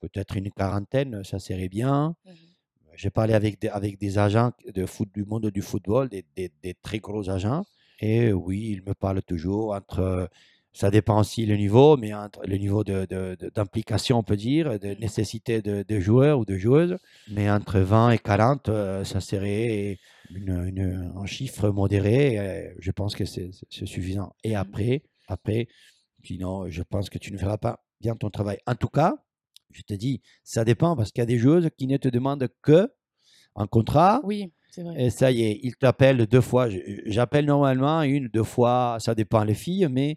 [0.00, 2.14] peut-être une quarantaine, ça serait bien.
[2.26, 2.34] Mhm.
[2.94, 6.52] J'ai parlé avec des, avec des agents de foot, du monde du football, des, des-
[6.62, 7.64] des très gros agents,
[8.00, 10.28] et oui, ils me parlent toujours entre,
[10.72, 14.36] ça dépend aussi le niveau, mais entre le niveau de- de- de- d'implication, on peut
[14.36, 19.04] dire, de nécessité de, de joueurs ou de joueuses, mais entre 20 et 40, euh,
[19.04, 19.98] ça serait
[20.30, 24.34] une- une- un chiffre modéré, euh, je pense que c'est suffisant.
[24.44, 24.56] Et Mhm.
[24.56, 25.68] après, après,
[26.24, 28.58] sinon, je pense que tu ne feras pas bien ton travail.
[28.66, 29.14] En tout cas,
[29.72, 32.48] je te dis, ça dépend parce qu'il y a des joueuses qui ne te demandent
[32.62, 32.92] que
[33.56, 34.20] un contrat.
[34.24, 34.94] Oui, c'est vrai.
[35.04, 36.68] Et ça y est, ils t'appellent deux fois.
[37.06, 40.16] J'appelle normalement une, deux fois, ça dépend les filles, mais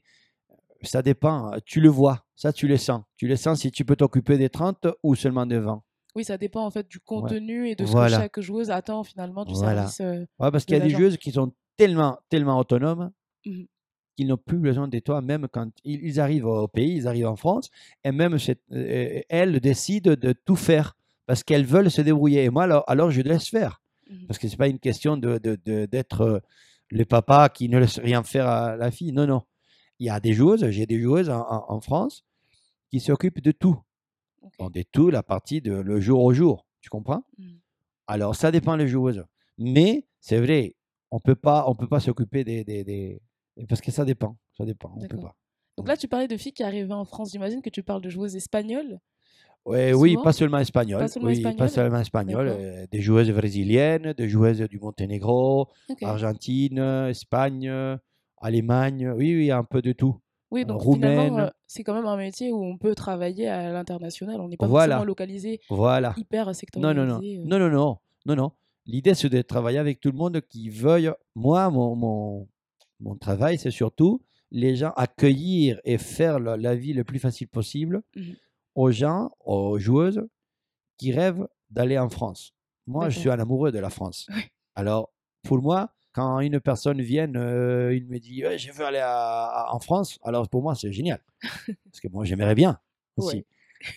[0.83, 1.51] ça dépend.
[1.65, 3.01] Tu le vois, ça tu le sens.
[3.17, 5.81] Tu le sens si tu peux t'occuper des 30 ou seulement des 20.
[6.15, 8.15] Oui, ça dépend en fait du contenu et de ce Voilà.
[8.17, 9.87] que chaque joueuse attend finalement du Voilà.
[9.87, 9.99] service.
[9.99, 13.11] euh, Ouais, parce qu'il y a des joueuses qui sont tellement, tellement autonomes
[13.45, 13.67] Mhm.
[14.15, 17.35] Qu'ils n'ont plus besoin de toi, même quand ils, arrivent au pays, ils arrivent en
[17.35, 17.69] France,
[18.03, 18.37] et même
[18.71, 22.43] euh, elles décident de tout faire parce qu'elles veulent se débrouiller.
[22.43, 23.81] Et moi, alors, alors je laisse faire.
[24.09, 24.27] Mhm.
[24.27, 26.39] Parce que ce n'est pas une question de, de- de- d'être euh,
[26.89, 29.11] le papa qui ne laisse rien faire à la fille.
[29.11, 29.41] Non, non.
[29.99, 32.23] Il y a des joueuses, j'ai des joueuses en, France
[32.91, 33.77] qui s'occupent de tout.
[34.41, 34.51] Ok.
[34.59, 36.65] Bon, de tout, la partie de le jour au jour.
[36.81, 37.23] Tu comprends?
[37.39, 37.59] Mhm.
[38.07, 39.23] Alors, ça dépend les joueuses.
[39.57, 40.75] Mais c'est vrai,
[41.11, 43.21] on peut pas, on peut pas s'occuper des, des- des-
[43.69, 44.37] Parce que ça dépend.
[44.57, 44.91] Ça dépend.
[44.95, 45.35] On peut pas.
[45.77, 47.31] Donc là, tu parlais de filles qui arrivaient en France.
[47.31, 48.99] J'imagine que tu parles de joueuses espagnoles.
[49.65, 50.99] Ouais, oui, pas seulement espagnol.
[50.99, 52.45] Pas seulement oui, espagnol pas seulement espagnol.
[52.47, 52.61] D'accord.
[52.63, 55.69] euh, des joueuses brésiliennes, des joueuses du Monténégro.
[56.03, 56.77] Argentine,
[57.09, 57.71] Espagne,
[58.37, 59.09] Allemagne.
[59.15, 60.17] Oui, oui, un peu de tout.
[60.51, 61.45] Oui, euh, donc finalement, roumaine.
[61.47, 64.39] euh, c'est quand même un métier où on peut travailler à l'international.
[64.39, 64.95] On n'est pas Voilà.
[64.95, 66.13] forcément localisé, Voilà.
[66.17, 66.93] hyper sectorisé.
[66.93, 67.19] non, non.
[67.45, 67.97] Non, non, non.
[68.27, 68.51] Non, non.
[68.85, 71.11] L'idée, c'est de travailler avec tout le monde qui veuille.
[71.33, 72.47] Moi, mon, mon,
[72.99, 77.47] mon travail, c'est surtout les gens accueillir et faire la, la vie le plus facile
[77.47, 78.35] possible Mhm.
[78.75, 80.25] aux gens, aux joueuses
[80.97, 82.53] qui rêvent d'aller en France.
[82.87, 84.27] Moi, je suis un amoureux de la France.
[84.75, 85.11] Alors,
[85.43, 89.73] pour moi, quand une personne vient, euh, il me dit Je veux aller à- à-
[89.73, 91.19] en France, alors pour moi, c'est génial.
[91.85, 92.79] Parce que moi, j'aimerais bien
[93.17, 93.37] aussi.
[93.37, 93.45] Ouais.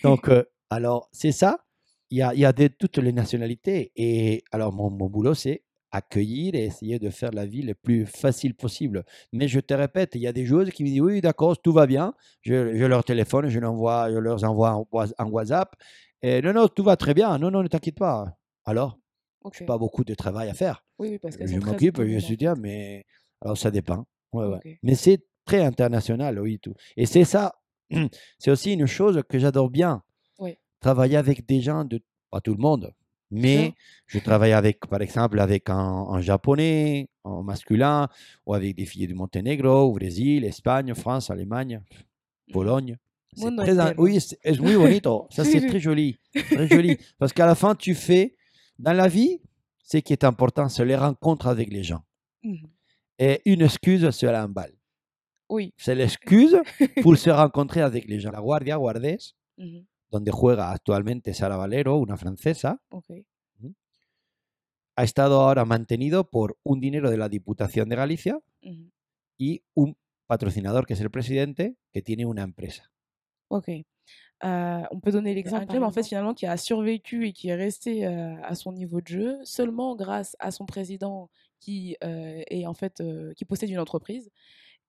[0.03, 1.63] Donc, euh, alors, c'est ça.
[2.09, 3.91] Il y a, il y a de toutes les nationalités.
[3.95, 8.05] Et alors, mon, mon boulot, c'est accueillir et essayer de faire la vie le plus
[8.05, 9.03] facile possible.
[9.33, 11.71] Mais je te répète, il y a des joueuses qui me disent Oui, d'accord, tout
[11.73, 12.13] va bien.
[12.41, 15.75] Je, je leur téléphone, je, je leur envoie en, Whats- en WhatsApp.
[16.21, 17.37] Et non, non, tout va très bien.
[17.37, 18.37] Non, non, ne t'inquiète pas.
[18.65, 18.99] Alors,
[19.43, 19.65] Ok.
[19.65, 20.83] pas beaucoup de travail à faire.
[20.99, 22.61] Oui, oui, parce qu'elles Je m'occupe, je autonomes, en soutiens, fait.
[22.61, 23.05] mais
[23.41, 24.05] alors ça dépend.
[24.33, 24.57] Ouais, ouais.
[24.57, 24.77] Ok.
[24.83, 26.73] Mais c'est très international, oui, tout.
[26.97, 27.55] Et c'est ça,
[28.37, 30.03] c'est aussi une chose que j'adore bien.
[30.39, 30.57] Oui.
[30.81, 32.93] Travailler avec des gens de, pas tout le monde,
[33.31, 33.73] mais
[34.07, 35.75] je travaille avec, par exemple, avec un,
[36.09, 38.07] un japonais, en masculin,
[38.45, 41.81] ou avec des filles du Monténégro, au Brésil, Espagne, France, Allemagne,
[42.51, 42.97] Pologne.
[43.35, 45.27] C'est très, oui, c'est es muy bonito.
[45.31, 46.17] Ça, c'est très joli.
[46.33, 46.97] Très joli.
[47.19, 48.35] Parce qu'à la fin, tu fais,
[48.79, 49.39] dans la vie,
[49.83, 52.03] ce qui est important, c'est les rencontres avec les gens.
[52.43, 52.67] Mhm.
[53.19, 54.73] Et une excuse, c'est la handball.
[55.49, 55.73] Oui.
[55.77, 56.57] C'est l'excuse
[57.03, 58.31] pour se rencontrer avec les gens.
[58.31, 59.17] La Guardia Guardes,
[59.57, 59.83] Mhm.
[60.11, 63.11] Donde juega actualmente Sara Valero, una francesa, Ok.
[64.95, 68.91] ha estado ahora mantenido por un dinero de la Diputación de Galicia Mhm.
[69.37, 69.95] y un
[70.27, 72.91] patrocinador, que es el presidente, que tiene una empresa.
[73.49, 73.69] Ok.
[74.41, 77.33] Euh, on peut donner l'exemple par d'un club en fait finalement qui a survécu et
[77.33, 81.97] qui est resté euh, à son niveau de jeu seulement grâce à son président qui
[82.03, 84.29] euh, est en fait euh, qui possède une entreprise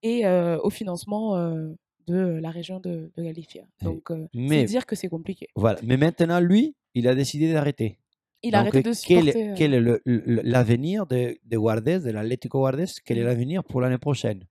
[0.02, 1.74] et euh, au financement euh,
[2.10, 3.64] de la région de, de Galicia.
[3.82, 5.48] Donc euh, c'est dire que c'est compliqué.
[5.56, 5.78] Voilà.
[5.82, 7.98] Mais maintenant, lui, il a décidé d'arrêter.
[8.42, 9.50] Il a Donc, arrêté de quel, supporter.
[9.50, 10.02] euh, quel est le-
[10.42, 14.46] l'avenir de, de Guardes, de l'Atlético Guardes Quel est l'avenir pour l'année prochaine?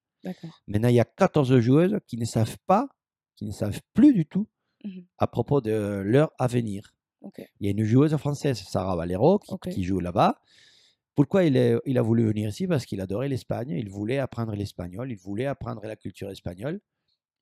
[0.67, 2.87] Maintenant, il y a 14 joueuses qui ne savent pas,
[3.35, 4.47] qui ne savent plus du tout
[4.85, 5.03] Mhm.
[5.17, 6.93] à propos de leur avenir.
[7.59, 9.39] Il y a une joueuse française, Sarah Valero,
[9.71, 10.39] qui, joue là-bas.
[11.15, 12.65] Pourquoi il, est- il a voulu venir ici?
[12.65, 16.79] Parce qu'il adorait l'Espagne, il voulait apprendre l'espagnol, il voulait apprendre la culture espagnole.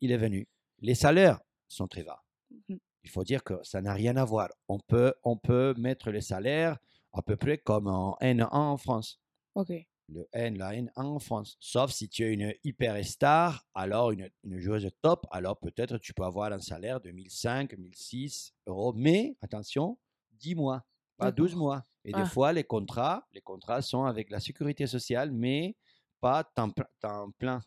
[0.01, 0.47] Il est venu.
[0.79, 2.23] Les salaires sont très bas.
[2.51, 2.79] Mhm.
[3.03, 4.49] Il faut dire que ça n'a rien à voir.
[4.67, 6.77] On peut, on peut mettre les salaires
[7.13, 9.19] à peu près comme en N1 en France.
[9.55, 9.71] Ok.
[10.10, 11.57] Le N, la N1 en France.
[11.60, 16.13] Sauf si tu es une hyper star, alors une, une joueuse top, alors peut-être tu
[16.13, 18.93] peux avoir un salaire de 1005, 1006 euros.
[18.93, 19.97] Mais attention,
[20.31, 20.86] 10 mois,
[21.17, 21.63] pas 12 D'accord.
[21.63, 21.83] mois.
[22.05, 22.23] Et Ah.
[22.23, 25.75] des fois, les contrats, les contrats sont avec la sécurité sociale, mais
[26.21, 27.60] pas temps, temps plein,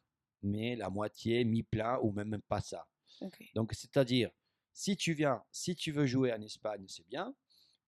[0.42, 2.86] mais la moitié, mi-plein ou même pas ça.
[3.54, 4.30] Donc, c'est-à-dire,
[4.72, 7.34] si tu viens, si tu veux jouer en Espagne, c'est bien,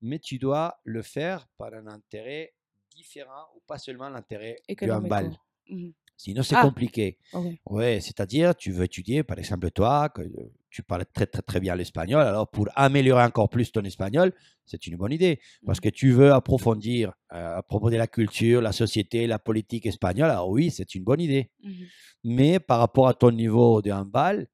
[0.01, 2.55] mais tu dois le faire par un intérêt
[2.91, 5.31] différent ou pas seulement l'intérêt du handball.
[5.69, 5.93] Mhm.
[6.17, 6.63] Sinon, c'est Ah.
[6.63, 7.19] compliqué.
[7.67, 11.61] Ouais, c'est-à-dire, tu veux étudier, par exemple, toi, que euh, tu parles très, très, très
[11.61, 14.33] bien l'espagnol, alors pour améliorer encore plus ton espagnol,
[14.67, 15.39] c'est une bonne idée.
[15.67, 15.83] Parce Mhm.
[15.85, 20.31] que tu veux approfondir euh, à propos de la culture, la société, la politique espagnole,
[20.31, 21.51] alors oui, c'est une bonne idée.
[21.63, 21.73] Mhm.
[22.25, 24.47] Mais par rapport à ton niveau de handball,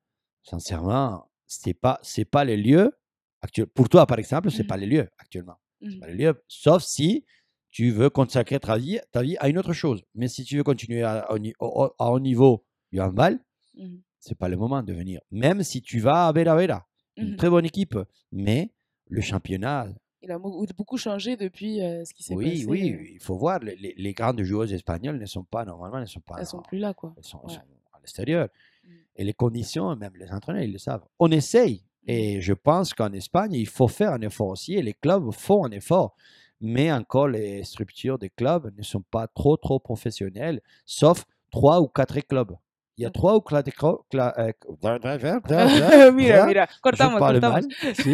[0.42, 2.92] sincèrement, c'est pas c'est pas les lieux
[3.40, 3.66] actuels.
[3.68, 4.66] Pour toi, par exemple, c'est Mhm.
[4.68, 5.56] pas les lieux actuellement.
[5.80, 6.00] C'est Mhm.
[6.00, 7.24] pas les lieux, sauf si
[7.70, 10.02] tu veux consacrer ta vie, ta vie à une autre chose.
[10.14, 13.38] Mais si tu veux continuer à, à un à niveau du handball,
[13.74, 14.02] Mhm.
[14.20, 15.20] C'est pas le moment de venir.
[15.30, 17.36] Même si tu vas à Vera Vera, une Mhm.
[17.36, 17.96] très bonne équipe,
[18.32, 18.70] mais
[19.08, 19.88] le championnat,
[20.20, 22.66] Il a beaucoup changé depuis euh, ce qui s'est oui, passé.
[22.66, 26.18] oui, euh, il faut voir, les, grandes joueuses espagnoles ne sont pas normalement, ne sont
[26.20, 27.14] pas Elles sont plus là, quoi.
[27.16, 27.54] elles sont, elles
[27.92, 28.48] à l'extérieur.
[28.84, 28.88] Mm.
[29.14, 31.04] Et les conditions, même les entraîneurs, ils le savent.
[31.20, 31.84] On essaye.
[32.02, 32.10] Mm.
[32.10, 34.74] Et je pense qu'en Espagne, il faut faire un effort aussi.
[34.74, 36.16] Et les clubs font un effort.
[36.60, 41.86] Mais encore, les structures des clubs ne sont pas trop, trop professionnelles, sauf trois ou
[41.86, 42.56] quatre clubs.
[42.98, 43.14] Il y a Ok.
[43.14, 43.98] trois ou quatre clubs.
[46.12, 47.66] mira, mira, cortamos, cortamos.
[47.94, 48.10] si.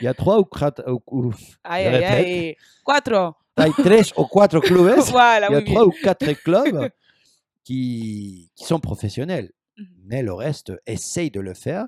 [0.00, 0.82] Il y a trois ou quatre.
[1.62, 2.56] Ay, ay, ay.
[2.82, 3.36] Cuatro.
[3.56, 4.98] hay tres o cuatro clubes.
[5.10, 5.74] Voilà, Il y a bien.
[5.74, 6.90] trois ou quatre clubs
[7.64, 9.52] qui, qui sont professionnels.
[9.76, 9.86] Mhm.
[10.06, 11.86] Mais le reste essaye de le faire.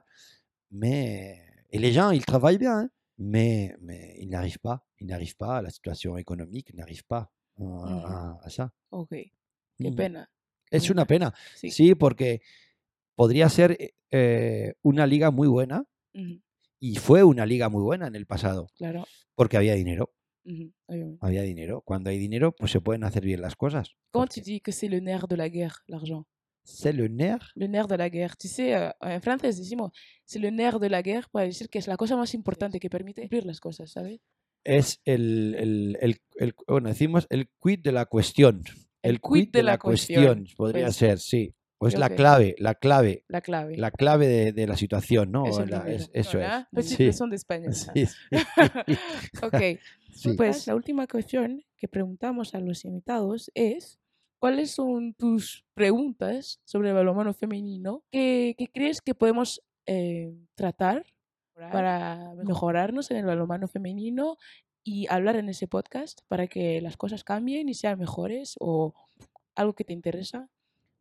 [0.70, 1.38] Mais,
[1.70, 2.78] et les gens, ils travaillent bien.
[2.80, 2.90] hein.
[3.18, 4.84] Mais, mais ils n'arrivent pas.
[5.00, 6.68] Ils n'arrivent pas à la situation économique.
[6.72, 8.70] Ils n'arrivent pas à, à- à ça.
[8.90, 9.08] Ok.
[9.10, 9.32] Qué
[9.90, 9.94] Mm.
[9.94, 10.26] pena.
[10.70, 11.34] Es una pena.
[11.56, 11.70] Sí.
[11.70, 12.40] Sí, porque
[13.14, 13.76] podría ser
[14.10, 15.84] eh, una liga muy buena.
[16.78, 18.68] Y fue una liga muy buena en el pasado.
[18.76, 19.06] Claro.
[19.34, 20.12] Porque había dinero.
[21.20, 21.82] Había dinero.
[21.82, 23.94] Cuando hay dinero, pues se pueden hacer bien las cosas.
[24.10, 26.26] Comment Porque tu dis que c'est le nerf de la guerre, l'argent
[26.64, 28.36] C'est le nerf Le nerf de la guerre.
[28.36, 29.92] Tu sais, euh, en francés decimos,
[30.24, 32.88] c'est le nerf de la guerre para decir que es la cosa más importante que
[32.90, 34.20] permite cumplir las cosas, ¿sabes?
[34.62, 38.62] es el, el, el- el- bueno, decimos el quid de la cuestión.
[39.02, 40.96] El quid de la cuestión, podría pues.
[40.96, 41.54] ser, sí.
[41.82, 43.76] O es Creo la clave, la clave, La clave.
[43.78, 45.46] la clave de, de la situación, ¿no?
[45.46, 46.68] Eso, La- es- eso ¿verdad?
[46.72, 46.76] es.
[46.76, 47.72] Petite Sí, leçon de español.
[47.72, 48.12] sí, sí,
[49.42, 49.54] ok.
[50.12, 50.34] sí.
[50.36, 53.98] Pues la última cuestión que preguntamos a los invitados es,
[54.38, 61.04] ¿cuáles son tus preguntas sobre el balonmano femenino que, que crees que podemos eh, tratar
[61.54, 64.36] para mejorarnos en el balonmano femenino
[64.94, 68.92] y hablar en ese podcast para que las cosas cambien y sean mejores o
[69.54, 70.48] algo que te interesa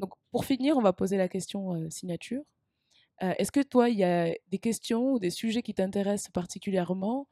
[0.02, 2.43] Donc, pour finir, on va poser la question euh, signature.
[3.21, 7.28] Euh, Est-ce que toi, il y a des questions ou des sujets qui t'intéressent particulièrement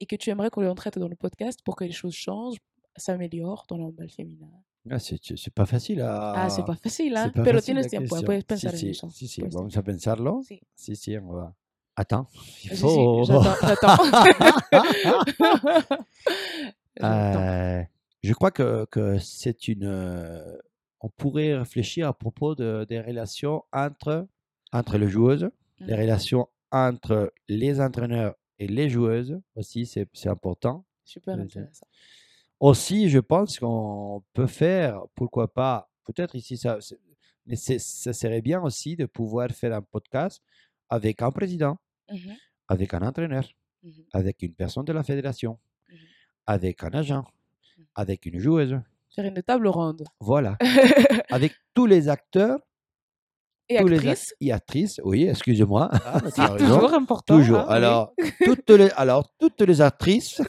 [0.00, 2.58] et que tu aimerais qu'on les traite dans le podcast pour que les choses changent
[2.96, 4.50] s'améliore dans le handball féminin
[4.90, 6.32] Ah, c'est pas facile à.
[6.44, 7.30] Ah, c'est pas facile, hein?
[7.30, 8.26] pas Pero facile, tienes tiempo, question.
[8.26, 9.08] puedes pensar en si, eso.
[9.50, 10.42] vamos a pensarlo.
[10.42, 10.60] Sí.
[10.74, 11.54] Si, si, on va.
[11.96, 12.26] Attends,
[12.64, 13.24] il faut.
[13.24, 13.96] j'attends.
[17.02, 17.82] Euh,
[18.22, 19.84] je crois que, que c'est une.
[19.84, 20.56] euh,
[21.00, 24.26] on pourrait réfléchir à propos de, des relations entre,
[24.72, 26.00] entre les joueuses, les Mhm.
[26.00, 30.84] relations entre les entraîneurs et les joueuses aussi, c'est c'est important.
[31.04, 31.86] Super c'est- intéressant.
[32.60, 36.78] Aussi, je pense qu'on peut faire, pourquoi pas, peut-être ici, ça,
[37.46, 40.40] mais ça serait bien aussi de pouvoir faire un podcast
[40.88, 41.76] avec un président,
[42.68, 43.44] Avec un entraîneur,
[44.12, 45.58] avec une personne de la fédération,
[46.46, 47.24] avec un agent,
[47.94, 48.78] avec une joueuse.
[49.14, 50.04] Faire une table ronde.
[50.20, 50.56] Voilà.
[51.30, 52.58] avec tous les acteurs,
[53.68, 55.88] Et tous les ac- actrice, et actrices, oui, excusez-moi.
[55.92, 56.74] Ah, tu as raison.
[56.76, 57.36] toujours important.
[57.38, 57.58] Toujours.
[57.60, 57.74] hein, oui.
[57.74, 58.12] Alors,
[58.44, 60.40] toutes les, alors, toutes les actrices,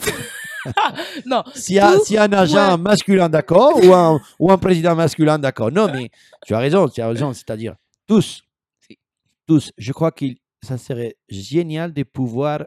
[1.27, 2.77] Non, s'il y, a- un agent ouais.
[2.81, 5.71] masculin, d'accord, ou un, ou un président masculin, d'accord.
[5.71, 6.09] Non, mais
[6.45, 7.75] tu as raison, tu as raison, c'est-à-dire
[8.07, 8.41] tous.
[9.45, 9.71] Tous.
[9.77, 10.25] Je crois que
[10.65, 12.65] ça serait génial de pouvoir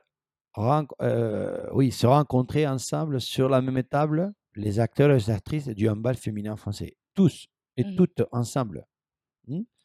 [1.02, 5.88] euh, oui, se rencontrer ensemble sur la même table, les acteurs et les actrices du
[5.88, 6.96] handball féminin français.
[7.14, 7.96] Tous et Mhm.
[7.96, 8.84] toutes ensemble.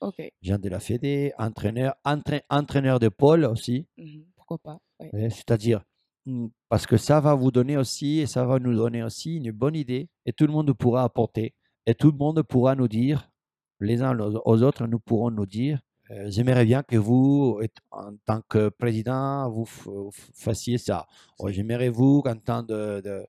[0.02, 0.32] ok.
[0.41, 3.88] Gens de la Fédé, entraîneurs, entra- entraîneurs de pôle aussi.
[3.97, 4.80] mhm, Pourquoi pas.
[4.99, 5.84] Ouais, C'est-à-dire,
[6.26, 9.52] mm, parce que ça va vous donner aussi, et ça va nous donner aussi une
[9.52, 11.54] bonne idée, et tout le monde pourra apporter,
[11.86, 13.30] et tout le monde pourra nous dire,
[13.80, 15.80] les uns aux autres, nous pourrons nous dire,
[16.28, 17.60] j'aimerais bien que vous,
[17.92, 21.08] en tant que président, vous f- fassiez ça.
[21.48, 23.26] J'aimerais vous, en tant de- de-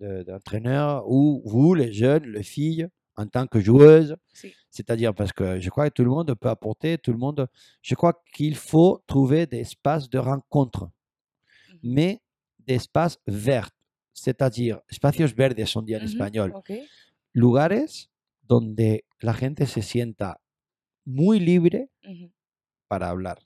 [0.00, 4.54] de- d'entraîneur, ou vous, les jeunes, les filles, en tant que joueuse, Si.
[4.70, 7.46] c'est-à-dire parce que je crois que tout le monde peut apporter, tout le monde.
[7.82, 10.88] Je crois qu'il faut trouver des espaces de rencontre,
[11.72, 11.78] Mhm.
[11.82, 12.20] mais
[12.66, 13.70] des espaces verts,
[14.14, 16.52] c'est-à-dire espacios verdes, on dit en Mhm, espagnol,
[17.34, 18.08] lugares
[18.48, 20.38] donde la gente se sienta
[21.06, 21.88] muy libre
[22.88, 23.38] para hablar.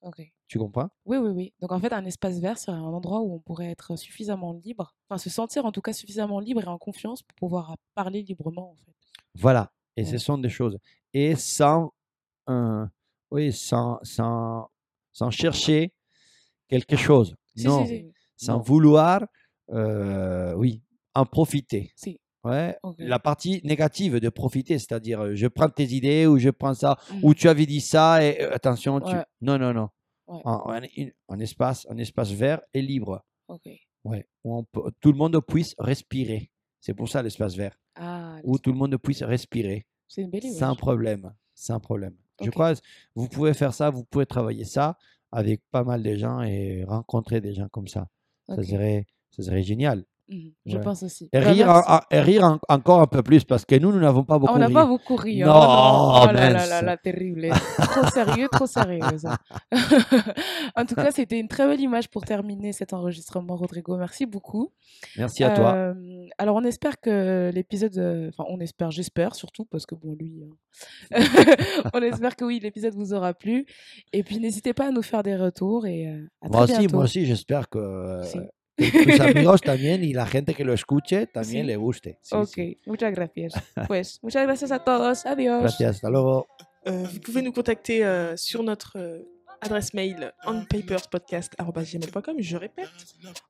[0.00, 0.22] Ok.
[0.46, 0.90] Tu comprends?
[1.06, 1.54] Oui, oui, oui.
[1.60, 4.94] Donc en fait, un espace vert serait un endroit où on pourrait être suffisamment libre,
[5.08, 8.72] enfin se sentir en tout cas suffisamment libre et en confiance pour pouvoir parler librement
[8.72, 8.92] en fait.
[9.34, 9.72] Voilà.
[9.96, 10.10] Et Ouais.
[10.10, 10.78] ce sont des choses.
[11.14, 11.92] Et sans,
[12.50, 12.84] euh,
[13.30, 14.68] oui, sans, sans,
[15.12, 15.92] sans chercher
[16.68, 17.36] quelque chose.
[17.56, 18.12] Si, non, si, si.
[18.36, 18.62] sans Non.
[18.62, 19.24] vouloir,
[19.70, 20.82] euh, oui,
[21.14, 21.92] en profiter.
[21.96, 22.20] Si.
[22.44, 22.76] Ouais.
[22.98, 26.98] La partie négative de profiter, c'est-à-dire euh, je prends tes idées ou je prends ça,
[27.22, 29.14] ou tu avais dit ça et euh, attention, tu...
[29.40, 29.88] Non, non, non.
[30.26, 30.40] Ouais.
[30.44, 33.68] Un, un- une- un espace, un espace vert et libre, Ok.
[34.04, 36.50] ouais, où on peut- tout le monde puisse respirer.
[36.80, 40.42] C'est pour ça l'espace vert, Ah, où tout le monde puisse respirer c'est une belle
[40.52, 42.14] sans problème, sans problème.
[42.42, 42.80] Je crois que
[43.14, 44.98] vous pouvez faire ça, vous pouvez travailler ça
[45.32, 48.08] avec pas mal de gens et rencontrer des gens comme ça.
[48.46, 50.04] Ça serait, ça serait génial.
[50.26, 50.82] Mhm, Je Ouais.
[50.82, 51.28] pense aussi.
[51.34, 51.88] Et Bah, rire, merci.
[51.90, 54.36] en- en- et rire en- encore un peu plus parce que nous, nous n'avons pas
[54.36, 54.72] Ah, beaucoup on n'a ri.
[54.72, 55.42] pas beaucoup ri.
[55.42, 55.46] hein.
[55.46, 56.22] Non, Oh, non.
[56.30, 57.48] Oh là là là terrible.
[57.78, 59.00] trop sérieux, trop sérieux.
[60.76, 63.96] en tout cas, c'était une très belle image pour terminer cet enregistrement, Rodrigo.
[63.96, 64.72] Merci beaucoup.
[65.16, 65.74] Merci à toi.
[65.74, 65.94] Euh,
[66.38, 68.30] alors, on espère que l'épisode.
[68.30, 70.42] Enfin, on espère, j'espère surtout, parce que bon, lui.
[70.42, 70.54] hein.
[71.94, 73.66] on espère que oui, l'épisode vous aura plu.
[74.12, 75.86] Et puis, n'hésitez pas à nous faire des retours.
[75.86, 76.96] Et euh, à Moi très aussi, bientôt.
[76.96, 78.22] moi aussi, j'espère que
[78.76, 81.68] tus amigos también y la gente que lo escuche también Sí.
[81.68, 82.18] le guste.
[82.22, 82.78] Sí, ok, sí.
[82.86, 83.52] muchas gracias.
[83.88, 85.26] Pues, muchas gracias a todos.
[85.26, 85.60] Adiós.
[85.62, 86.46] Gracias, hasta luego.
[86.86, 89.22] Euh, vous pouvez nous contacter euh, sur notre euh,
[89.62, 92.36] adresse mail onpaperspodcast.gmail.com.
[92.40, 92.90] Je répète,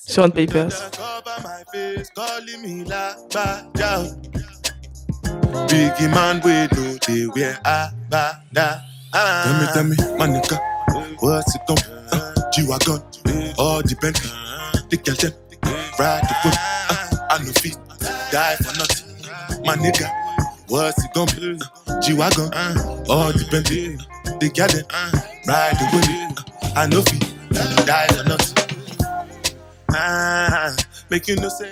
[0.06, 0.92] sur On Papers.
[5.68, 8.82] Biggie man, we know they wear a bada.
[9.14, 10.60] Tell me, tell me, my nigga,
[11.22, 12.01] what's it gonna
[12.52, 13.02] G-Wagon,
[13.58, 14.30] all the Bentley,
[14.90, 15.34] the girl them,
[16.00, 17.78] ride the whip, uh, I know feet,
[18.32, 19.66] die for nothing.
[19.66, 20.10] My nigga,
[20.68, 21.60] what's it gonna be?
[22.02, 22.52] G-Wagon,
[23.10, 23.98] all the Bentley,
[24.40, 24.86] the girl them,
[25.48, 28.58] ride the whip, uh, I know feet, die for nothing.
[29.92, 30.76] Ah,
[31.10, 31.70] make you no say.